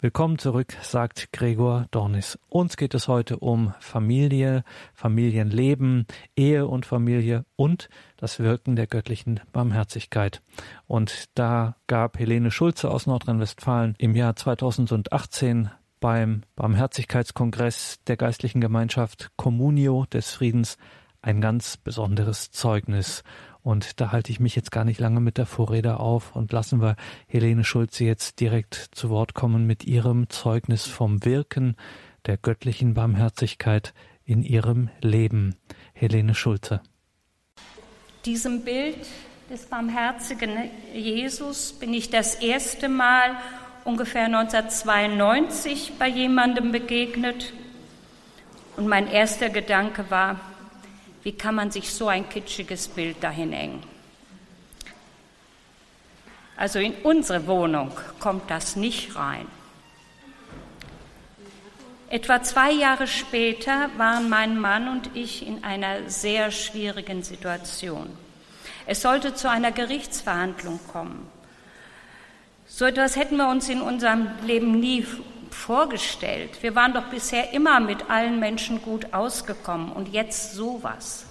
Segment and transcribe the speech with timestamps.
[0.00, 2.38] Willkommen zurück, sagt Gregor Dornis.
[2.48, 4.62] Uns geht es heute um Familie,
[4.94, 10.40] Familienleben, Ehe und Familie und das Wirken der göttlichen Barmherzigkeit.
[10.86, 15.68] Und da gab Helene Schulze aus Nordrhein-Westfalen im Jahr 2018
[15.98, 20.78] beim Barmherzigkeitskongress der geistlichen Gemeinschaft Communio des Friedens
[21.22, 23.24] ein ganz besonderes Zeugnis.
[23.62, 26.80] Und da halte ich mich jetzt gar nicht lange mit der Vorrede auf und lassen
[26.80, 26.96] wir
[27.26, 31.76] Helene Schulze jetzt direkt zu Wort kommen mit ihrem Zeugnis vom Wirken
[32.26, 33.94] der göttlichen Barmherzigkeit
[34.24, 35.56] in ihrem Leben.
[35.92, 36.80] Helene Schulze.
[38.24, 39.06] Diesem Bild
[39.50, 40.50] des barmherzigen
[40.92, 43.36] Jesus bin ich das erste Mal
[43.84, 47.54] ungefähr 1992 bei jemandem begegnet.
[48.76, 50.38] Und mein erster Gedanke war,
[51.28, 53.82] wie kann man sich so ein kitschiges Bild dahin hängen?
[56.56, 59.46] Also in unsere Wohnung kommt das nicht rein.
[62.08, 68.08] Etwa zwei Jahre später waren mein Mann und ich in einer sehr schwierigen Situation.
[68.86, 71.30] Es sollte zu einer Gerichtsverhandlung kommen.
[72.66, 75.06] So etwas hätten wir uns in unserem Leben nie
[75.50, 76.62] vorgestellt.
[76.62, 81.27] Wir waren doch bisher immer mit allen Menschen gut ausgekommen und jetzt sowas.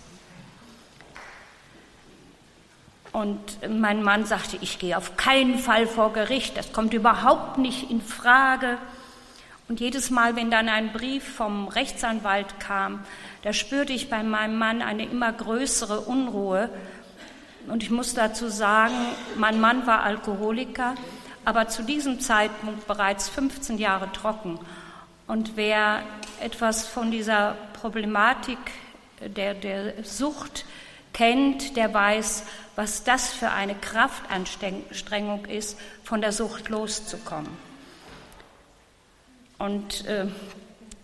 [3.17, 7.89] Und mein Mann sagte, ich gehe auf keinen Fall vor Gericht, das kommt überhaupt nicht
[7.89, 8.77] in Frage.
[9.67, 13.03] Und jedes Mal, wenn dann ein Brief vom Rechtsanwalt kam,
[13.41, 16.69] da spürte ich bei meinem Mann eine immer größere Unruhe.
[17.67, 18.93] Und ich muss dazu sagen,
[19.35, 20.93] mein Mann war Alkoholiker
[21.47, 24.59] aber zu diesem Zeitpunkt bereits 15 Jahre trocken.
[25.27, 26.03] Und wer
[26.41, 28.57] etwas von dieser Problematik
[29.21, 30.65] der, der Sucht
[31.17, 32.43] kennt, der weiß,
[32.75, 37.49] was das für eine Kraftanstrengung ist, von der Sucht loszukommen.
[39.57, 40.27] Und äh,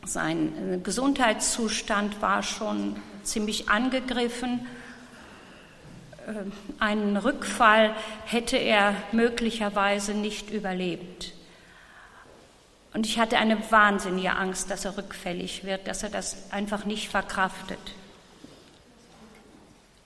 [0.06, 4.68] sein Gesundheitszustand war schon ziemlich angegriffen
[6.28, 6.34] äh,
[6.78, 7.96] einen Rückfall
[8.26, 11.34] hätte er möglicherweise nicht überlebt.
[12.94, 17.10] Und ich hatte eine wahnsinnige Angst, dass er rückfällig wird, dass er das einfach nicht
[17.10, 17.80] verkraftet.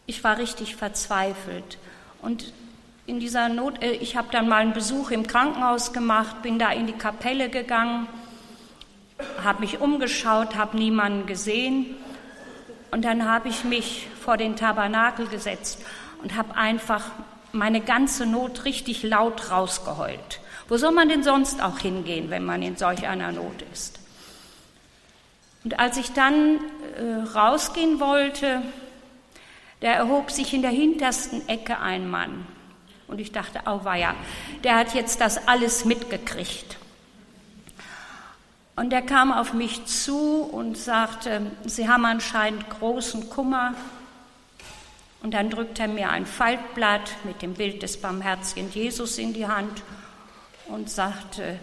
[0.08, 1.78] Ich war richtig verzweifelt.
[2.22, 2.54] Und
[3.06, 6.72] in dieser Not, äh, ich habe dann mal einen Besuch im Krankenhaus gemacht, bin da
[6.72, 8.08] in die Kapelle gegangen,
[9.44, 11.96] habe mich umgeschaut, habe niemanden gesehen.
[12.90, 15.80] Und dann habe ich mich vor den Tabernakel gesetzt
[16.24, 17.04] und habe einfach
[17.52, 20.40] meine ganze Not richtig laut rausgeheult.
[20.70, 24.00] Wo soll man denn sonst auch hingehen, wenn man in solch einer Not ist?
[25.66, 26.60] Und als ich dann
[26.98, 28.62] äh, rausgehen wollte,
[29.80, 32.46] da erhob sich in der hintersten Ecke ein Mann.
[33.08, 34.16] Und ich dachte, auweia,
[34.64, 36.78] der hat jetzt das alles mitgekriegt.
[38.76, 43.74] Und er kam auf mich zu und sagte, Sie haben anscheinend großen Kummer
[45.24, 49.48] und dann drückt er mir ein Faltblatt mit dem Bild des barmherzigen Jesus in die
[49.48, 49.82] Hand
[50.68, 51.60] und sagte,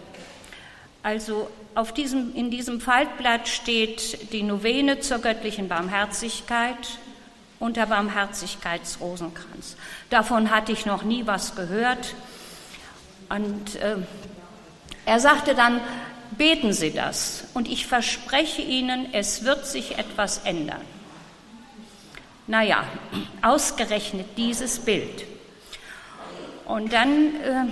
[1.03, 6.99] also auf diesem, in diesem Faltblatt steht die Novene zur göttlichen Barmherzigkeit
[7.65, 9.75] und der Barmherzigkeitsrosenkranz.
[10.09, 12.13] Davon hatte ich noch nie was gehört.
[13.27, 13.97] Und äh,
[15.05, 15.81] er sagte dann,
[16.37, 20.81] beten Sie das und ich verspreche Ihnen, es wird sich etwas ändern.
[22.47, 22.83] Naja,
[23.41, 25.25] ausgerechnet dieses Bild.
[26.65, 27.65] Und dann äh,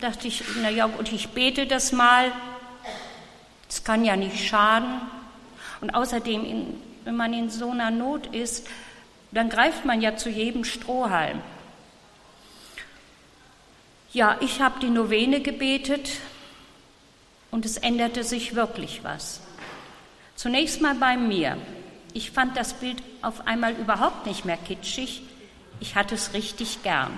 [0.00, 2.32] dachte ich, naja, und ich bete das mal,
[3.68, 5.00] es kann ja nicht schaden.
[5.80, 8.66] Und außerdem, wenn man in so einer Not ist,
[9.32, 11.40] dann greift man ja zu jedem Strohhalm.
[14.12, 16.10] Ja, ich habe die Novene gebetet
[17.50, 19.40] und es änderte sich wirklich was.
[20.34, 21.56] Zunächst mal bei mir.
[22.12, 25.22] Ich fand das Bild auf einmal überhaupt nicht mehr kitschig.
[25.78, 27.16] Ich hatte es richtig gern.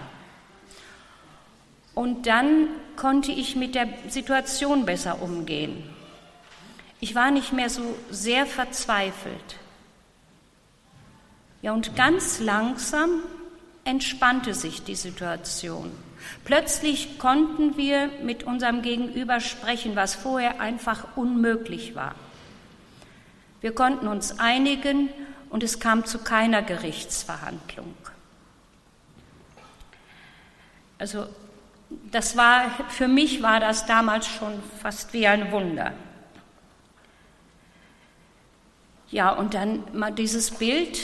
[1.95, 5.83] Und dann konnte ich mit der Situation besser umgehen.
[7.01, 9.57] Ich war nicht mehr so sehr verzweifelt.
[11.63, 13.23] Ja, und ganz langsam
[13.85, 15.93] entspannte sich die Situation.
[16.45, 22.15] Plötzlich konnten wir mit unserem Gegenüber sprechen, was vorher einfach unmöglich war.
[23.61, 25.09] Wir konnten uns einigen
[25.51, 27.95] und es kam zu keiner Gerichtsverhandlung.
[30.99, 31.27] Also
[32.11, 35.93] das war für mich war das damals schon fast wie ein Wunder.
[39.11, 40.99] Ja, und dann mal dieses Bild.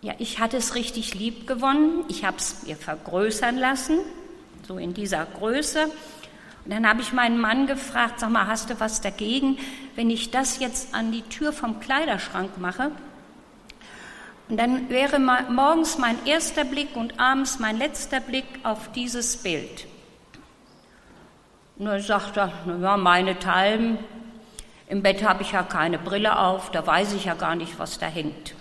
[0.00, 2.04] Ja, ich hatte es richtig lieb gewonnen.
[2.08, 3.98] Ich habe es mir vergrößern lassen,
[4.66, 5.86] so in dieser Größe.
[6.64, 9.58] Und dann habe ich meinen Mann gefragt, sag mal, hast du was dagegen,
[9.96, 12.92] wenn ich das jetzt an die Tür vom Kleiderschrank mache?
[14.48, 19.86] Und dann wäre morgens mein erster Blick und abends mein letzter Blick auf dieses Bild.
[21.76, 23.98] Und er sagte, ja, meinethalben,
[24.88, 27.98] im Bett habe ich ja keine Brille auf, da weiß ich ja gar nicht, was
[27.98, 28.54] da hängt.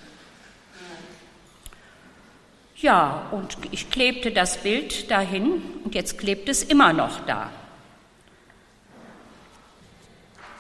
[2.80, 7.50] Ja, und ich klebte das Bild dahin und jetzt klebt es immer noch da.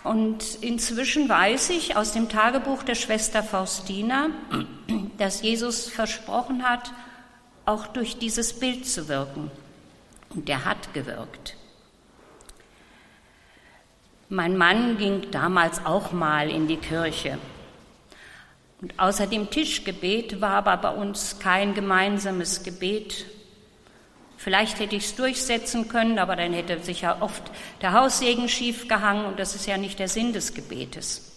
[0.04, 4.30] Und inzwischen weiß ich aus dem Tagebuch der Schwester Faustina,
[5.18, 6.92] dass Jesus versprochen hat,
[7.66, 9.52] auch durch dieses Bild zu wirken.
[10.30, 11.56] Und er hat gewirkt.
[14.30, 17.38] Mein Mann ging damals auch mal in die Kirche.
[18.82, 23.26] Und außer dem Tischgebet war aber bei uns kein gemeinsames Gebet
[24.38, 27.44] Vielleicht hätte ich es durchsetzen können, aber dann hätte sich ja oft
[27.82, 31.34] der Haussegen schief gehangen und das ist ja nicht der Sinn des Gebetes.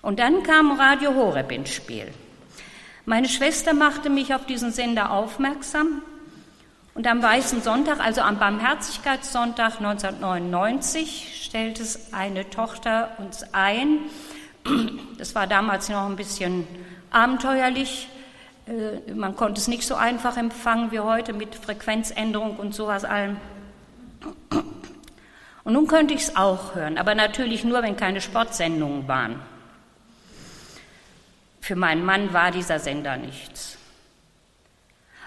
[0.00, 2.12] Und dann kam Radio Horeb ins Spiel.
[3.04, 6.02] Meine Schwester machte mich auf diesen Sender aufmerksam
[6.94, 13.98] und am Weißen Sonntag, also am Barmherzigkeitssonntag 1999, stellte es eine Tochter uns ein.
[15.24, 16.66] Das war damals noch ein bisschen
[17.10, 18.08] abenteuerlich.
[18.66, 23.38] Äh, man konnte es nicht so einfach empfangen wie heute mit Frequenzänderung und sowas allem.
[25.64, 29.40] Und nun könnte ich es auch hören, aber natürlich nur, wenn keine Sportsendungen waren.
[31.62, 33.78] Für meinen Mann war dieser Sender nichts.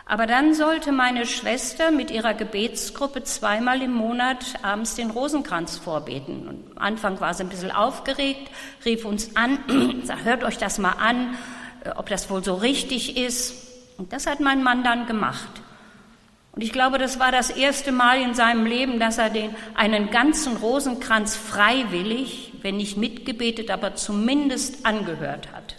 [0.08, 6.48] Aber dann sollte meine Schwester mit ihrer Gebetsgruppe zweimal im Monat abends den Rosenkranz vorbeten.
[6.48, 8.50] Und am Anfang war sie ein bisschen aufgeregt,
[8.86, 9.60] rief uns an,
[10.24, 11.36] hört euch das mal an
[11.88, 13.56] äh, ob das wohl so richtig ist.
[13.98, 15.50] Und das hat mein Mann dann gemacht.
[16.52, 20.10] Und ich glaube, das war das erste Mal in seinem Leben, dass er den, einen
[20.10, 25.76] ganzen Rosenkranz freiwillig, wenn nicht mitgebetet, aber zumindest angehört hat.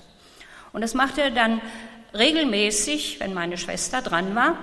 [0.72, 1.60] Und das machte er dann
[2.14, 4.56] regelmäßig, wenn meine Schwester dran war.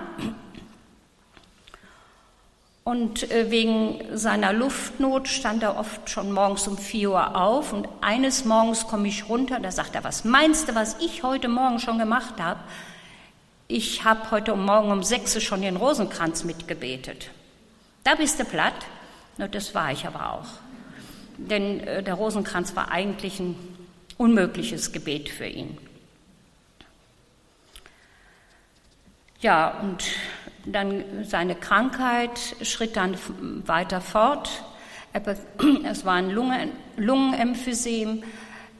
[2.84, 7.72] Und äh, wegen seiner Luftnot stand er oft schon morgens um vier Uhr auf.
[7.72, 11.48] Und eines Morgens komme ich runter, da sagt er, was meinst du, was ich heute
[11.48, 12.60] Morgen schon gemacht habe?
[13.66, 17.30] Ich habe heute Morgen um sechs Uhr schon den Rosenkranz mitgebetet.
[18.04, 18.86] Da bist du platt?
[19.36, 20.46] Na, das war ich aber auch.
[21.38, 23.56] Denn äh, der Rosenkranz war eigentlich ein
[24.16, 25.76] unmögliches Gebet für ihn.
[29.40, 30.04] Ja, und
[30.64, 33.16] dann seine Krankheit schritt dann
[33.66, 34.64] weiter fort.
[35.84, 38.22] Es war ein Lungenemphysem.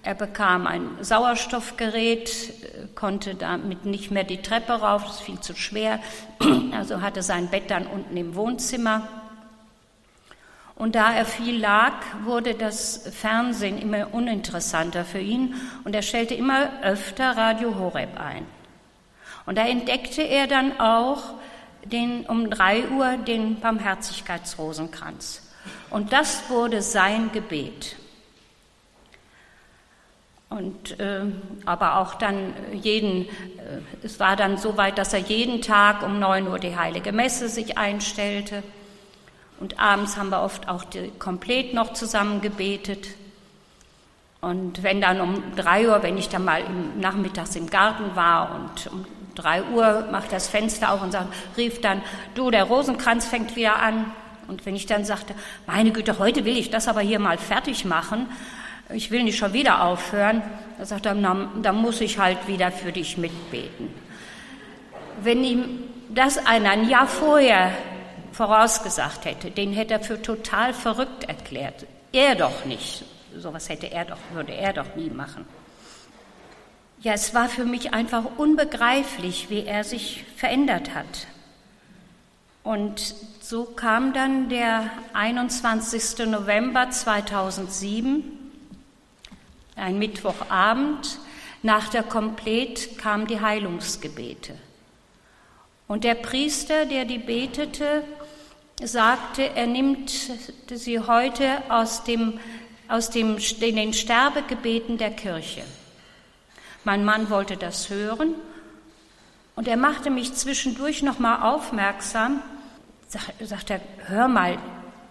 [0.02, 5.54] Er bekam ein Sauerstoffgerät, konnte damit nicht mehr die Treppe rauf, das ist viel zu
[5.56, 6.00] schwer.
[6.72, 9.08] Also hatte sein Bett dann unten im Wohnzimmer.
[10.74, 11.94] Und da er viel lag,
[12.24, 15.54] wurde das Fernsehen immer uninteressanter für ihn
[15.84, 18.44] und er stellte immer öfter Radio Horeb ein.
[19.46, 21.34] Und da entdeckte er dann auch
[21.84, 25.42] den, um drei Uhr den Barmherzigkeitsrosenkranz.
[25.90, 27.96] Und das wurde sein Gebet.
[30.48, 31.22] Und, äh,
[31.64, 36.18] aber auch dann jeden, äh, es war dann so weit, dass er jeden Tag um
[36.18, 38.62] neun Uhr die heilige Messe sich einstellte.
[39.58, 43.08] Und abends haben wir oft auch die, komplett noch zusammen gebetet.
[44.40, 48.54] Und wenn dann um drei Uhr, wenn ich dann mal im, nachmittags im Garten war
[48.54, 49.04] und um
[49.36, 52.02] drei Uhr macht das Fenster auf und sagt, rief dann,
[52.34, 54.06] du, der Rosenkranz fängt wieder an.
[54.48, 55.34] Und wenn ich dann sagte,
[55.66, 58.26] meine Güte, heute will ich das aber hier mal fertig machen,
[58.90, 60.42] ich will nicht schon wieder aufhören,
[60.78, 63.92] da sagt er, dann muss ich halt wieder für dich mitbeten.
[65.22, 67.72] Wenn ihm das einer ein Jahr vorher
[68.32, 71.86] vorausgesagt hätte, den hätte er für total verrückt erklärt.
[72.12, 73.04] Er doch nicht.
[73.36, 75.46] Sowas hätte er doch, würde er doch nie machen.
[77.00, 81.26] Ja, es war für mich einfach unbegreiflich, wie er sich verändert hat.
[82.62, 86.26] Und so kam dann der 21.
[86.26, 88.24] November 2007,
[89.76, 91.18] ein Mittwochabend,
[91.62, 94.54] nach der Komplett kamen die Heilungsgebete.
[95.86, 98.02] Und der Priester, der die betete,
[98.82, 100.10] sagte, er nimmt
[100.72, 102.40] sie heute aus, dem,
[102.88, 105.62] aus dem, den Sterbegebeten der Kirche.
[106.86, 108.36] Mein Mann wollte das hören
[109.56, 112.40] und er machte mich zwischendurch noch mal aufmerksam.
[113.40, 114.56] Sagt er, hör mal,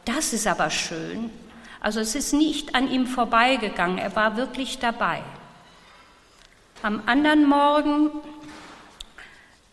[0.06, 1.30] das ist aber schön.
[1.82, 5.22] Also es ist nicht an ihm vorbeigegangen, er war wirklich dabei.
[6.82, 8.10] Am anderen Morgen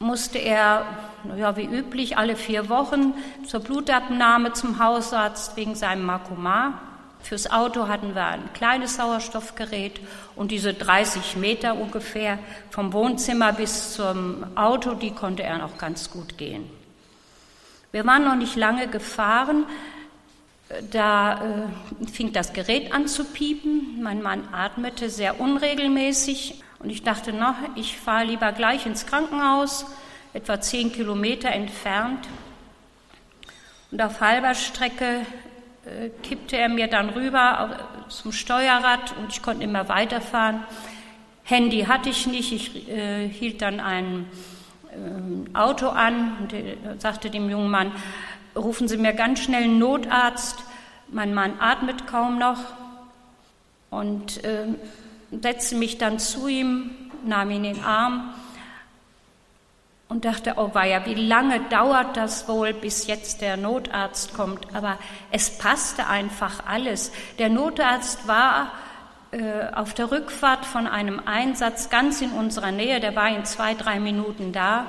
[0.01, 0.85] musste er
[1.23, 3.15] naja, wie üblich, alle vier Wochen
[3.47, 6.81] zur Blutabnahme zum Hausarzt wegen seinem Makoma.
[7.23, 10.01] Fürs Auto hatten wir ein kleines Sauerstoffgerät
[10.35, 12.39] und diese 30 Meter ungefähr
[12.71, 16.69] vom Wohnzimmer bis zum Auto, die konnte er noch ganz gut gehen.
[17.93, 19.67] Wir waren noch nicht lange gefahren,
[20.91, 21.69] da
[22.03, 24.03] äh, fing das Gerät an zu piepen.
[24.03, 29.87] Mein Mann atmete sehr unregelmäßig und ich dachte, na, ich fahre lieber gleich ins Krankenhaus,
[30.33, 32.27] etwa zehn Kilometer entfernt.
[33.91, 35.27] Und auf halber Strecke
[36.23, 40.65] kippte er mir dann rüber zum Steuerrad und ich konnte immer weiterfahren.
[41.45, 44.27] Handy hatte ich nicht, ich äh, hielt dann ein
[44.91, 47.93] äh, Auto an und äh, sagte dem jungen Mann,
[48.55, 50.63] rufen Sie mir ganz schnell einen Notarzt.
[51.09, 52.59] Mein Mann atmet kaum noch
[53.91, 54.67] und äh,
[55.41, 56.91] setzte mich dann zu ihm,
[57.25, 58.33] nahm ihn in den Arm
[60.13, 64.75] und dachte, oh weia, wie lange dauert das wohl, bis jetzt der Notarzt kommt?
[64.75, 64.99] Aber
[65.31, 67.13] es passte einfach alles.
[67.39, 68.73] Der Notarzt war
[69.31, 73.73] äh, auf der Rückfahrt von einem Einsatz ganz in unserer Nähe, der war in zwei,
[73.73, 74.85] drei Minuten da.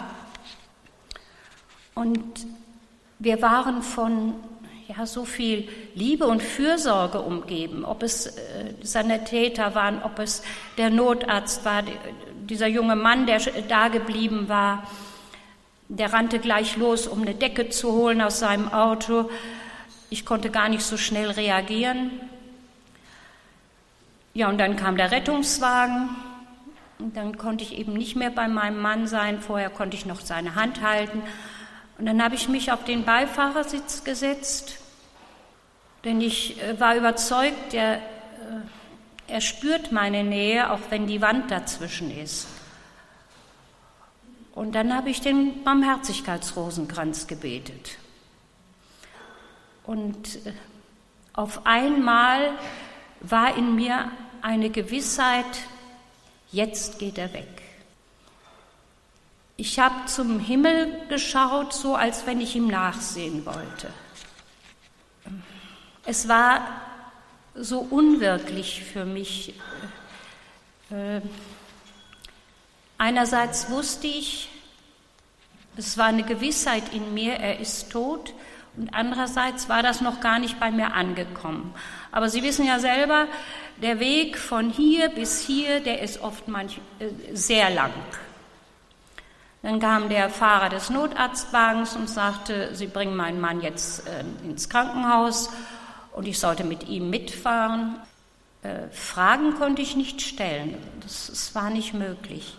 [1.95, 2.45] Und
[3.17, 4.33] wir waren von
[4.89, 10.43] ja, so viel Liebe und Fürsorge umgeben, ob es äh, Sanitäter waren, ob es
[10.77, 11.81] der Notarzt war,
[12.41, 13.39] dieser junge Mann, der
[13.69, 14.83] da geblieben war,
[15.97, 19.29] der rannte gleich los, um eine Decke zu holen aus seinem Auto.
[20.09, 22.11] Ich konnte gar nicht so schnell reagieren.
[24.33, 26.09] Ja, und dann kam der Rettungswagen.
[26.97, 29.39] Und dann konnte ich eben nicht mehr bei meinem Mann sein.
[29.39, 31.21] Vorher konnte ich noch seine Hand halten.
[31.97, 34.79] Und dann habe ich mich auf den Beifahrersitz gesetzt,
[36.03, 37.99] denn ich äh, war überzeugt, er, äh,
[39.27, 42.47] er spürt meine Nähe, auch wenn die Wand dazwischen ist.
[44.53, 47.97] Und dann habe ich den Barmherzigkeitsrosenkranz gebetet.
[49.83, 50.53] Und äh,
[51.33, 52.51] auf einmal
[53.21, 55.45] war in mir eine Gewissheit,
[56.51, 57.47] jetzt geht er weg.
[59.55, 63.89] Ich habe zum Himmel geschaut, so als wenn ich ihm nachsehen wollte.
[66.05, 66.67] Es war
[67.55, 69.53] so unwirklich für mich.
[70.89, 71.21] Äh,
[72.97, 74.49] Einerseits wusste ich,
[75.75, 78.33] es war eine Gewissheit in mir, er ist tot.
[78.75, 81.73] Und andererseits war das noch gar nicht bei mir angekommen.
[82.11, 83.27] Aber Sie wissen ja selber,
[83.81, 87.91] der Weg von hier bis hier, der ist oft manch, äh, sehr lang.
[89.61, 94.69] Dann kam der Fahrer des Notarztwagens und sagte, Sie bringen meinen Mann jetzt äh, ins
[94.69, 95.49] Krankenhaus
[96.11, 97.95] und ich sollte mit ihm mitfahren.
[98.63, 100.77] Äh, Fragen konnte ich nicht stellen.
[101.01, 102.57] Das, das war nicht möglich.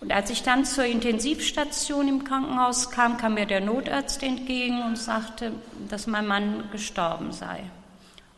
[0.00, 4.96] Und als ich dann zur Intensivstation im Krankenhaus kam, kam mir der Notarzt entgegen und
[4.96, 5.52] sagte,
[5.88, 7.62] dass mein Mann gestorben sei.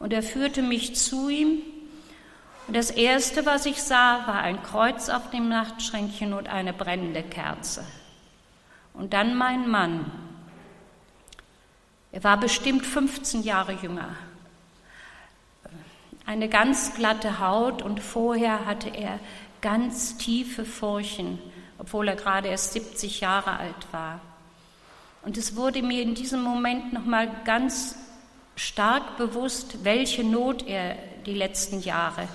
[0.01, 1.63] Und er führte mich zu ihm.
[2.67, 7.23] Und das Erste, was ich sah, war ein Kreuz auf dem Nachtschränkchen und eine brennende
[7.23, 7.85] Kerze.
[8.93, 10.11] Und dann mein Mann.
[12.11, 14.17] Er war bestimmt 15 Jahre jünger.
[16.27, 19.19] Eine ganz glatte Haut und vorher hatte er
[19.63, 21.39] ganz tiefe Furchen
[21.83, 24.21] obwohl er gerade erst 70 Jahre alt war.
[25.23, 27.97] Und es wurde mir in diesem Moment nochmal ganz
[28.55, 30.95] stark bewusst, welche Not er
[31.27, 32.29] die letzten Jahre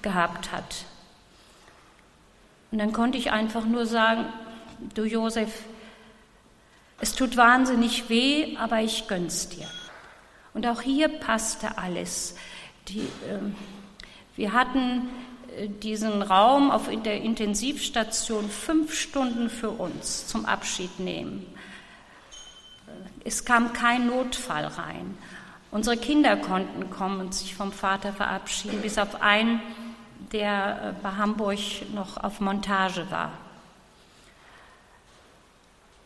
[0.00, 0.86] gehabt hat.
[2.72, 4.24] Und dann konnte ich einfach nur sagen,
[4.94, 5.64] du Josef,
[6.98, 9.68] es tut wahnsinnig weh, aber ich gönn's dir.
[10.54, 12.34] Und auch hier passte alles.
[12.88, 13.40] Die, äh,
[14.36, 15.10] wir hatten
[15.82, 21.46] diesen Raum auf der Intensivstation fünf Stunden für uns zum Abschied nehmen.
[23.24, 25.16] Es kam kein Notfall rein.
[25.70, 29.60] Unsere Kinder konnten kommen und sich vom Vater verabschieden, bis auf einen,
[30.32, 31.58] der äh, bei Hamburg
[31.92, 33.32] noch auf Montage war.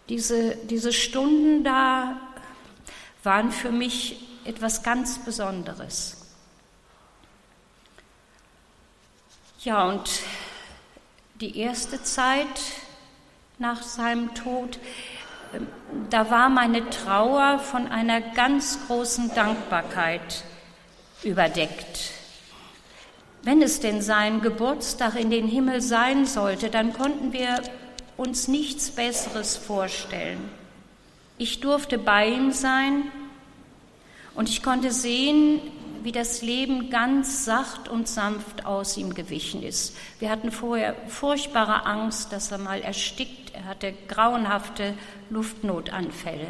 [0.09, 2.17] Diese, diese Stunden da
[3.23, 6.20] waren für mich etwas ganz Besonderes.
[9.63, 10.09] Ja, und
[11.43, 12.47] die erste Zeit
[13.59, 14.79] nach seinem Tod,
[15.53, 15.67] ähm,
[16.09, 20.45] da war meine Trauer von einer ganz großen Dankbarkeit
[21.23, 22.13] überdeckt.
[23.43, 27.63] Wenn es denn sein Geburtstag in den Himmel sein sollte, dann konnten wir
[28.17, 30.41] uns nichts Besseres vorstellen.
[31.37, 33.13] Ich durfte bei ihm sein
[34.35, 35.61] und ich konnte sehen,
[36.03, 39.97] wie das Leben ganz sacht und sanft aus ihm gewichen ist.
[40.19, 43.55] Wir hatten vorher furchtbare Angst, dass er mal erstickt.
[43.55, 44.95] Er hatte grauenhafte
[45.31, 46.49] Luftnotanfälle.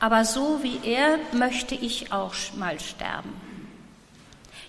[0.00, 3.32] Aber so wie er möchte ich auch mal sterben.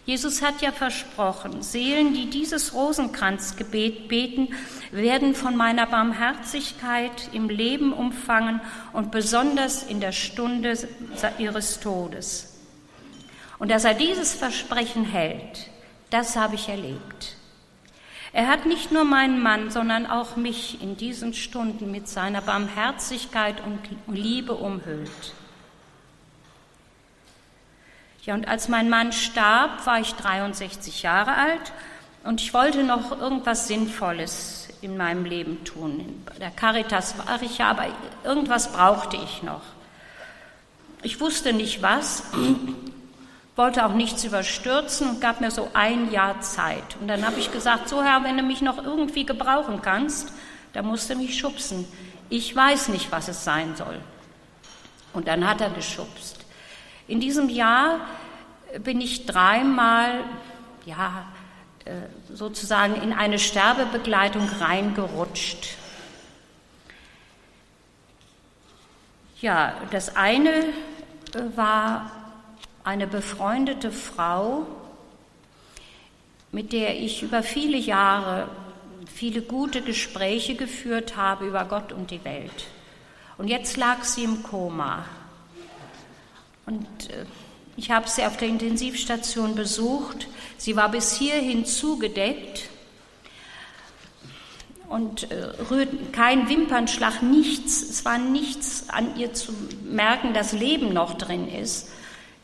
[0.05, 4.49] Jesus hat ja versprochen, Seelen, die dieses Rosenkranzgebet beten,
[4.91, 8.61] werden von meiner Barmherzigkeit im Leben umfangen
[8.93, 10.77] und besonders in der Stunde
[11.39, 12.54] ihres Todes.
[13.59, 15.69] Und dass er dieses Versprechen hält,
[16.09, 17.35] das habe ich erlebt.
[18.33, 23.55] Er hat nicht nur meinen Mann, sondern auch mich in diesen Stunden mit seiner Barmherzigkeit
[23.65, 23.79] und
[24.13, 25.33] Liebe umhüllt.
[28.23, 31.71] Ja, und als mein Mann starb, war ich 63 Jahre alt
[32.23, 36.23] und ich wollte noch irgendwas Sinnvolles in meinem Leben tun.
[36.33, 37.85] In der Caritas war ich ja, aber
[38.23, 39.61] irgendwas brauchte ich noch.
[41.03, 42.23] Ich wusste nicht was,
[43.55, 46.97] wollte auch nichts überstürzen und gab mir so ein Jahr Zeit.
[46.99, 50.33] Und dann habe ich gesagt, so Herr, wenn du mich noch irgendwie gebrauchen kannst,
[50.73, 51.85] dann musst du mich schubsen.
[52.29, 53.99] Ich weiß nicht, was es sein soll.
[55.13, 56.45] Und dann hat er geschubst.
[57.07, 58.01] In diesem Jahr
[58.79, 60.23] bin ich dreimal,
[60.85, 61.25] ja,
[61.85, 61.91] äh,
[62.33, 65.77] sozusagen in eine Sterbebegleitung reingerutscht.
[69.39, 70.65] Ja, das eine äh,
[71.55, 72.11] war
[72.85, 74.65] eine befreundete Frau,
[76.51, 78.47] mit der ich über viele Jahre
[79.13, 82.67] viele gute Gespräche geführt habe über Gott und die Welt.
[83.37, 85.05] Und jetzt lag sie im Koma.
[86.65, 87.25] Und äh,
[87.75, 90.27] ich habe sie auf der Intensivstation besucht.
[90.57, 92.69] Sie war bis hierhin zugedeckt
[94.87, 97.81] und äh, rührte kein Wimpernschlag, nichts.
[97.81, 101.89] Es war nichts an ihr zu merken, dass Leben noch drin ist.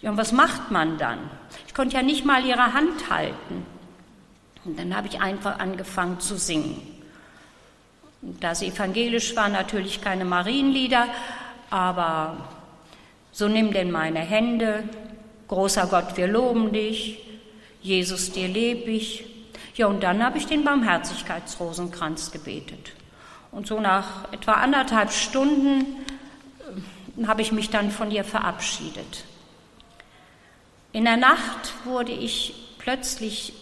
[0.01, 1.20] Ja, und was macht man dann?
[1.67, 3.65] Ich konnte ja nicht mal ihre Hand halten.
[4.65, 6.81] Und dann habe ich einfach angefangen zu singen.
[8.22, 11.08] Und da sie evangelisch war, natürlich keine Marienlieder,
[11.70, 12.50] aber
[13.31, 14.84] so nimm denn meine Hände,
[15.48, 17.24] großer Gott, wir loben dich,
[17.81, 19.25] Jesus, dir leb ich.
[19.75, 22.92] Ja, und dann habe ich den Barmherzigkeitsrosenkranz gebetet.
[23.51, 25.98] Und so nach etwa anderthalb Stunden
[27.18, 29.25] äh, habe ich mich dann von ihr verabschiedet.
[30.93, 33.53] In der Nacht wurde ich plötzlich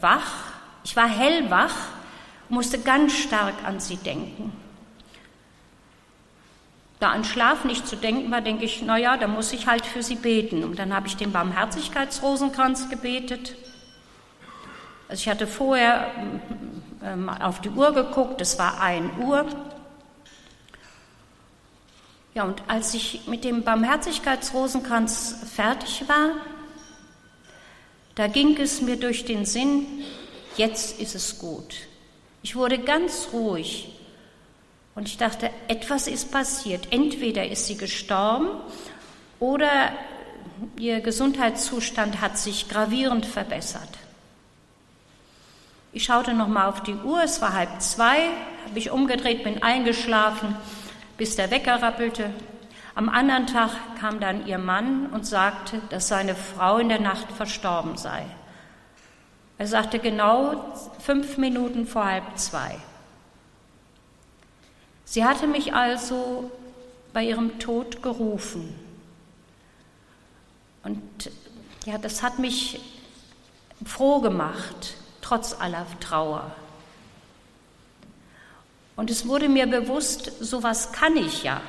[0.00, 0.52] wach.
[0.84, 1.74] Ich war hellwach,
[2.48, 4.52] musste ganz stark an sie denken.
[6.98, 10.02] Da an Schlaf nicht zu denken war, denke ich, naja, da muss ich halt für
[10.02, 10.64] sie beten.
[10.64, 13.56] Und dann habe ich den Barmherzigkeitsrosenkranz gebetet.
[15.08, 16.10] Also ich hatte vorher
[17.02, 19.46] ähm, auf die Uhr geguckt, es war ein Uhr.
[22.34, 26.30] Ja, und als ich mit dem Barmherzigkeitsrosenkranz fertig war,
[28.14, 29.86] da ging es mir durch den Sinn,
[30.56, 31.74] jetzt ist es gut.
[32.42, 33.92] Ich wurde ganz ruhig
[34.94, 36.88] und ich dachte, etwas ist passiert.
[36.90, 38.48] Entweder ist sie gestorben
[39.40, 39.92] oder
[40.78, 43.88] ihr Gesundheitszustand hat sich gravierend verbessert.
[45.92, 48.28] Ich schaute nochmal auf die Uhr, es war halb zwei,
[48.66, 50.54] habe ich umgedreht, bin eingeschlafen,
[51.20, 52.30] bis der Wecker rappelte.
[52.94, 57.30] Am anderen Tag kam dann ihr Mann und sagte, dass seine Frau in der Nacht
[57.32, 58.24] verstorben sei.
[59.58, 62.78] Er sagte genau fünf Minuten vor halb zwei.
[65.04, 66.50] Sie hatte mich also
[67.12, 68.74] bei ihrem Tod gerufen.
[70.84, 71.02] Und
[71.84, 72.80] ja, das hat mich
[73.84, 76.50] froh gemacht, trotz aller Trauer.
[78.96, 81.60] Und es wurde mir bewusst, sowas kann ich ja.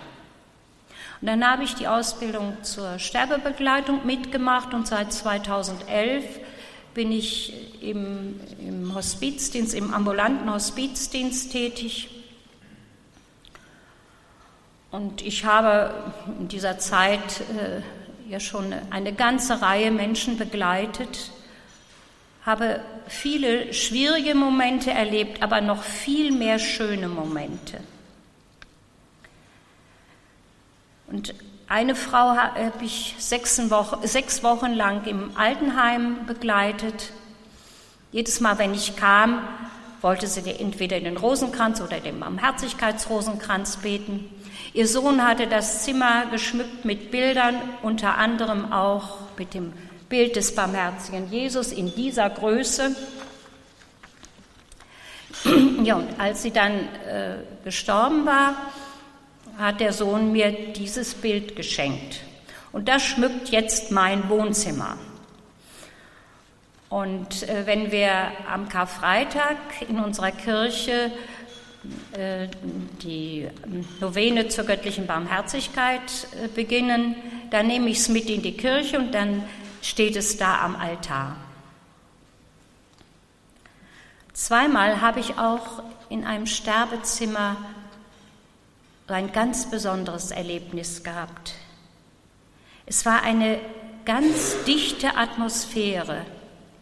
[1.22, 6.26] Und dann habe ich die Ausbildung zur Sterbebegleitung mitgemacht und seit 2011
[6.94, 12.10] bin ich im, im Hospizdienst, im ambulanten Hospizdienst tätig
[14.92, 15.94] und ich habe
[16.38, 17.82] in dieser Zeit äh,
[18.30, 21.32] ja schon eine ganze Reihe Menschen begleitet,
[22.46, 27.80] habe viele schwierige Momente erlebt, aber noch viel mehr schöne Momente.
[31.08, 31.36] Und
[31.68, 37.12] eine Frau habe ich sechs Wochen, lang im Altenheim begleitet.
[38.12, 39.42] Jedes Mal, wenn ich kam,
[40.02, 44.30] wollte sie entweder in den Rosenkranz oder den Barmherzigkeitsrosenkranz beten.
[44.74, 49.74] Ihr Sohn hatte das Zimmer geschmückt mit Bildern, unter anderem auch mit dem
[50.12, 52.96] Bild des barmherzigen Jesus in dieser Größe.
[55.84, 58.56] Ja, und als sie dann äh, gestorben war,
[59.58, 62.20] hat der Sohn mir dieses Bild geschenkt.
[62.72, 64.98] Und das schmückt jetzt mein Wohnzimmer.
[66.90, 68.12] Und äh, wenn wir
[68.48, 69.58] am Karfreitag
[69.90, 71.12] in unserer Kirche
[72.12, 72.48] äh,
[73.02, 73.48] die
[74.00, 76.02] Novene zur göttlichen Barmherzigkeit
[76.44, 77.16] äh, beginnen,
[77.50, 79.44] dann nehme ich es mit in die Kirche und dann
[79.82, 81.36] steht es da am Altar.
[84.34, 87.58] Zweimal habe ich auch in einem Sterbezimmer
[89.08, 91.54] ein ganz besonderes Erlebnis gehabt.
[92.86, 93.60] Es war eine
[94.06, 96.26] ganz dichte Atmosphäre,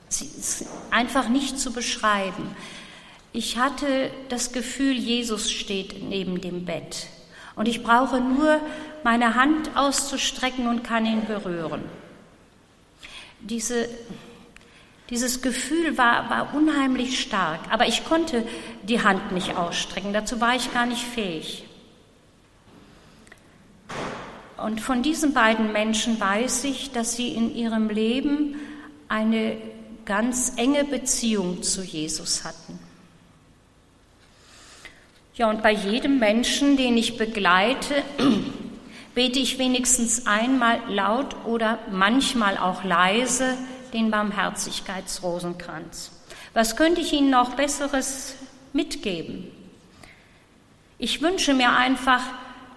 [0.08, 2.56] sie ist einfach nicht zu beschreiben.
[3.32, 7.08] Ich hatte das Gefühl, Jesus steht neben dem Bett
[7.56, 8.60] und ich brauche nur
[9.04, 11.84] meine Hand auszustrecken und kann ihn berühren.
[13.42, 13.88] Diese,
[15.10, 18.46] dieses Gefühl war, war unheimlich stark, aber ich konnte
[18.84, 21.66] die Hand nicht ausstrecken, dazu war ich gar nicht fähig.
[24.58, 28.56] Und von diesen beiden Menschen weiß ich, dass sie in ihrem Leben
[29.08, 29.58] eine
[30.06, 32.80] ganz enge Beziehung zu Jesus hatten.
[35.36, 38.04] Ja, und bei jedem Menschen, den ich begleite,
[39.20, 43.58] bete ich wenigstens einmal laut oder manchmal auch leise
[43.92, 46.12] den Barmherzigkeitsrosenkranz.
[46.54, 48.36] Was könnte ich Ihnen noch Besseres
[48.72, 49.52] mitgeben?
[51.00, 52.22] Ich wünsche mir einfach,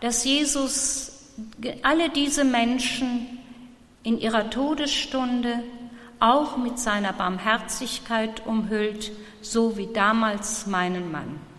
[0.00, 1.12] dass Jesus
[1.84, 3.38] alle diese Menschen
[4.02, 5.62] in ihrer Todesstunde
[6.18, 11.51] auch mit seiner Barmherzigkeit umhüllt, so wie damals meinen Mann.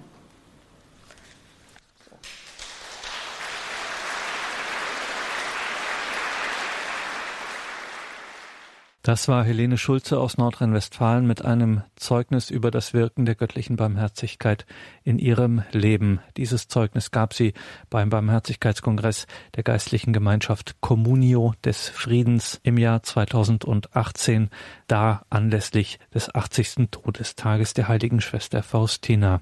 [9.05, 14.65] Das war Helene Schulze aus Nordrhein-Westfalen mit einem Zeugnis über das Wirken der göttlichen Barmherzigkeit
[15.03, 16.21] in ihrem Leben.
[16.37, 17.53] Dieses Zeugnis gab sie
[17.89, 24.49] beim Barmherzigkeitskongress der geistlichen Gemeinschaft Communio des Friedens im Jahr 2018,
[24.87, 26.87] da anlässlich des 80.
[26.89, 29.41] Todestages der heiligen Schwester Faustina.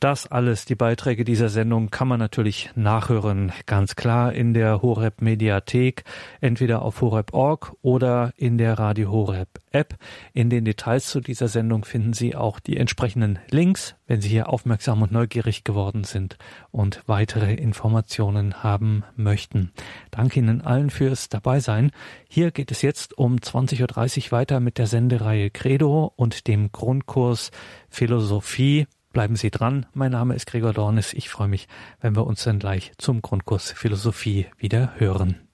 [0.00, 5.20] Das alles, die Beiträge dieser Sendung kann man natürlich nachhören, ganz klar in der Horeb
[5.22, 6.04] Mediathek,
[6.40, 9.96] entweder auf horeb.org oder in der Radio Horeb App.
[10.32, 14.48] In den Details zu dieser Sendung finden Sie auch die entsprechenden Links, wenn Sie hier
[14.48, 16.38] aufmerksam und neugierig geworden sind
[16.70, 19.72] und weitere Informationen haben möchten.
[20.12, 21.90] Danke Ihnen allen fürs Dabeisein.
[22.28, 27.50] Hier geht es jetzt um 20.30 Uhr weiter mit der Sendereihe Credo und dem Grundkurs
[27.88, 29.86] Philosophie Bleiben Sie dran.
[29.94, 31.12] Mein Name ist Gregor Dornis.
[31.14, 31.66] Ich freue mich,
[32.00, 35.47] wenn wir uns dann gleich zum Grundkurs Philosophie wieder hören.